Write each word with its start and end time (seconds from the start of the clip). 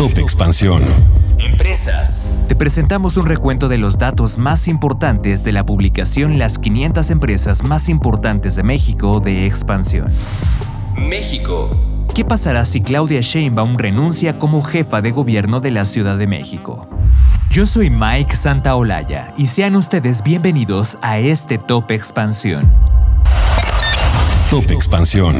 Top 0.00 0.16
Expansión. 0.16 0.82
Empresas. 1.36 2.30
Te 2.48 2.56
presentamos 2.56 3.18
un 3.18 3.26
recuento 3.26 3.68
de 3.68 3.76
los 3.76 3.98
datos 3.98 4.38
más 4.38 4.66
importantes 4.66 5.44
de 5.44 5.52
la 5.52 5.66
publicación 5.66 6.38
Las 6.38 6.58
500 6.58 7.10
empresas 7.10 7.64
más 7.64 7.90
importantes 7.90 8.56
de 8.56 8.62
México 8.62 9.20
de 9.20 9.44
expansión. 9.44 10.10
México. 10.96 11.68
¿Qué 12.14 12.24
pasará 12.24 12.64
si 12.64 12.80
Claudia 12.80 13.20
Sheinbaum 13.20 13.76
renuncia 13.76 14.36
como 14.36 14.62
jefa 14.62 15.02
de 15.02 15.10
gobierno 15.10 15.60
de 15.60 15.70
la 15.70 15.84
Ciudad 15.84 16.16
de 16.16 16.26
México? 16.26 16.88
Yo 17.50 17.66
soy 17.66 17.90
Mike 17.90 18.36
Santaolalla 18.36 19.34
y 19.36 19.48
sean 19.48 19.76
ustedes 19.76 20.22
bienvenidos 20.22 20.96
a 21.02 21.18
este 21.18 21.58
Top 21.58 21.90
Expansión. 21.90 22.72
Top 24.48 24.64
Expansión. 24.70 25.36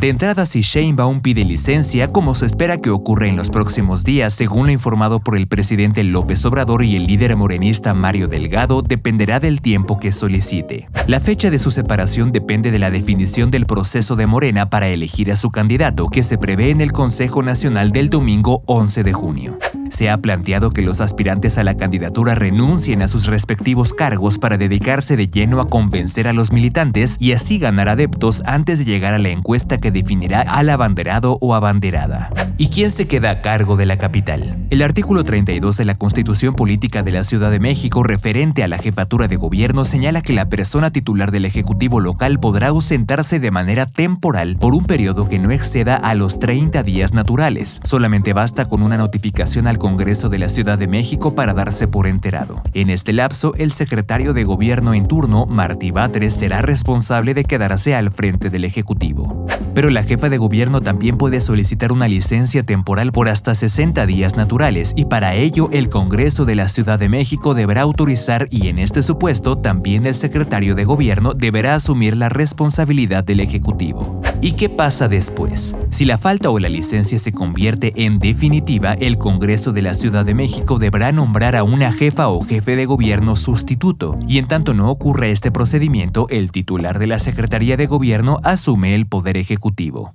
De 0.00 0.10
entrada, 0.10 0.44
si 0.44 0.60
Sheinbaum 0.60 1.20
pide 1.20 1.44
licencia, 1.44 2.08
como 2.08 2.34
se 2.34 2.44
espera 2.44 2.76
que 2.76 2.90
ocurra 2.90 3.28
en 3.28 3.36
los 3.36 3.48
próximos 3.48 4.04
días, 4.04 4.34
según 4.34 4.66
lo 4.66 4.72
informado 4.72 5.20
por 5.20 5.36
el 5.36 5.46
presidente 5.46 6.04
López 6.04 6.44
Obrador 6.44 6.84
y 6.84 6.96
el 6.96 7.06
líder 7.06 7.34
morenista 7.34 7.94
Mario 7.94 8.28
Delgado, 8.28 8.82
dependerá 8.82 9.40
del 9.40 9.62
tiempo 9.62 9.98
que 9.98 10.12
solicite. 10.12 10.88
La 11.06 11.18
fecha 11.18 11.50
de 11.50 11.58
su 11.58 11.70
separación 11.70 12.30
depende 12.30 12.70
de 12.70 12.78
la 12.78 12.90
definición 12.90 13.50
del 13.50 13.64
proceso 13.64 14.16
de 14.16 14.26
Morena 14.26 14.68
para 14.68 14.88
elegir 14.88 15.32
a 15.32 15.36
su 15.36 15.50
candidato, 15.50 16.08
que 16.08 16.22
se 16.22 16.36
prevé 16.36 16.68
en 16.70 16.82
el 16.82 16.92
Consejo 16.92 17.42
Nacional 17.42 17.90
del 17.90 18.05
domingo 18.10 18.62
11 18.66 19.04
de 19.04 19.12
junio. 19.12 19.58
Se 19.90 20.10
ha 20.10 20.18
planteado 20.18 20.70
que 20.70 20.82
los 20.82 21.00
aspirantes 21.00 21.58
a 21.58 21.64
la 21.64 21.76
candidatura 21.76 22.34
renuncien 22.34 23.02
a 23.02 23.08
sus 23.08 23.26
respectivos 23.26 23.94
cargos 23.94 24.38
para 24.38 24.56
dedicarse 24.56 25.16
de 25.16 25.28
lleno 25.28 25.60
a 25.60 25.68
convencer 25.68 26.28
a 26.28 26.32
los 26.32 26.52
militantes 26.52 27.16
y 27.20 27.32
así 27.32 27.58
ganar 27.58 27.88
adeptos 27.88 28.42
antes 28.46 28.78
de 28.80 28.84
llegar 28.84 29.14
a 29.14 29.18
la 29.18 29.30
encuesta 29.30 29.78
que 29.78 29.90
definirá 29.90 30.42
al 30.42 30.70
abanderado 30.70 31.38
o 31.40 31.54
abanderada. 31.54 32.30
¿Y 32.58 32.68
quién 32.68 32.90
se 32.90 33.06
queda 33.06 33.30
a 33.30 33.42
cargo 33.42 33.76
de 33.76 33.84
la 33.84 33.98
capital? 33.98 34.56
El 34.70 34.80
artículo 34.80 35.24
32 35.24 35.76
de 35.76 35.84
la 35.84 35.94
Constitución 35.94 36.54
Política 36.54 37.02
de 37.02 37.10
la 37.10 37.22
Ciudad 37.22 37.50
de 37.50 37.60
México 37.60 38.02
referente 38.02 38.64
a 38.64 38.68
la 38.68 38.78
jefatura 38.78 39.28
de 39.28 39.36
gobierno 39.36 39.84
señala 39.84 40.22
que 40.22 40.32
la 40.32 40.48
persona 40.48 40.90
titular 40.90 41.32
del 41.32 41.44
Ejecutivo 41.44 42.00
local 42.00 42.40
podrá 42.40 42.68
ausentarse 42.68 43.40
de 43.40 43.50
manera 43.50 43.84
temporal 43.84 44.56
por 44.58 44.74
un 44.74 44.86
periodo 44.86 45.28
que 45.28 45.38
no 45.38 45.50
exceda 45.50 45.96
a 45.96 46.14
los 46.14 46.38
30 46.38 46.82
días 46.82 47.12
naturales. 47.12 47.78
Solamente 47.84 48.32
basta 48.32 48.64
con 48.64 48.82
una 48.82 48.96
notificación 48.96 49.66
al 49.66 49.76
Congreso 49.76 50.30
de 50.30 50.38
la 50.38 50.48
Ciudad 50.48 50.78
de 50.78 50.88
México 50.88 51.34
para 51.34 51.52
darse 51.52 51.88
por 51.88 52.06
enterado. 52.06 52.62
En 52.72 52.88
este 52.88 53.12
lapso, 53.12 53.52
el 53.56 53.70
secretario 53.70 54.32
de 54.32 54.44
gobierno 54.44 54.94
en 54.94 55.06
turno, 55.06 55.44
Martí 55.44 55.90
Batres, 55.90 56.32
será 56.32 56.62
responsable 56.62 57.34
de 57.34 57.44
quedarse 57.44 57.94
al 57.94 58.10
frente 58.10 58.48
del 58.48 58.64
Ejecutivo. 58.64 59.46
Pero 59.74 59.90
la 59.90 60.02
jefa 60.02 60.30
de 60.30 60.38
gobierno 60.38 60.80
también 60.80 61.18
puede 61.18 61.42
solicitar 61.42 61.92
una 61.92 62.08
licencia 62.08 62.45
temporal 62.46 63.12
por 63.12 63.28
hasta 63.28 63.54
60 63.54 64.06
días 64.06 64.36
naturales 64.36 64.92
y 64.96 65.06
para 65.06 65.34
ello 65.34 65.68
el 65.72 65.88
Congreso 65.88 66.44
de 66.44 66.54
la 66.54 66.68
Ciudad 66.68 66.98
de 66.98 67.08
México 67.08 67.54
deberá 67.54 67.82
autorizar 67.82 68.46
y 68.50 68.68
en 68.68 68.78
este 68.78 69.02
supuesto 69.02 69.58
también 69.58 70.06
el 70.06 70.14
secretario 70.14 70.74
de 70.74 70.84
gobierno 70.84 71.32
deberá 71.34 71.74
asumir 71.74 72.16
la 72.16 72.28
responsabilidad 72.28 73.24
del 73.24 73.40
Ejecutivo. 73.40 74.22
¿Y 74.40 74.52
qué 74.52 74.68
pasa 74.68 75.08
después? 75.08 75.74
Si 75.90 76.04
la 76.04 76.18
falta 76.18 76.50
o 76.50 76.58
la 76.58 76.68
licencia 76.68 77.18
se 77.18 77.32
convierte 77.32 77.92
en 77.96 78.20
definitiva, 78.20 78.92
el 78.92 79.18
Congreso 79.18 79.72
de 79.72 79.82
la 79.82 79.94
Ciudad 79.94 80.24
de 80.24 80.34
México 80.34 80.78
deberá 80.78 81.10
nombrar 81.10 81.56
a 81.56 81.64
una 81.64 81.92
jefa 81.92 82.28
o 82.28 82.42
jefe 82.42 82.76
de 82.76 82.86
gobierno 82.86 83.34
sustituto, 83.34 84.18
y 84.28 84.38
en 84.38 84.46
tanto 84.46 84.72
no 84.72 84.90
ocurra 84.90 85.26
este 85.26 85.50
procedimiento, 85.50 86.28
el 86.30 86.52
titular 86.52 86.98
de 86.98 87.08
la 87.08 87.18
Secretaría 87.18 87.76
de 87.76 87.86
Gobierno 87.86 88.38
asume 88.44 88.94
el 88.94 89.06
poder 89.06 89.36
ejecutivo. 89.36 90.14